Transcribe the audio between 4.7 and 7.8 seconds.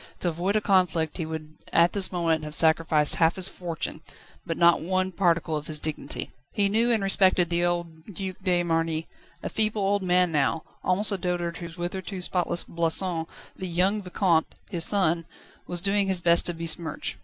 one particle of his dignity. He knew and respected the